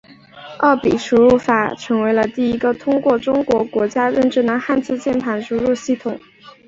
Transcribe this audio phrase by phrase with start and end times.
[0.57, 6.19] 二笔输入法成为第一个通过中国国家认证的汉字键盘输入系统。